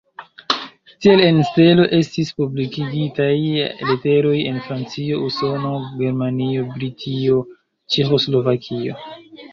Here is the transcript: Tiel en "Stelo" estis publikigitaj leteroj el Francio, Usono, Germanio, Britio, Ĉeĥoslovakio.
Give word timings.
Tiel 1.05 1.19
en 1.25 1.35
"Stelo" 1.49 1.83
estis 1.97 2.31
publikigitaj 2.41 3.27
leteroj 3.91 4.33
el 4.53 4.59
Francio, 4.71 5.21
Usono, 5.29 5.77
Germanio, 6.01 6.67
Britio, 6.75 7.39
Ĉeĥoslovakio. 7.97 9.01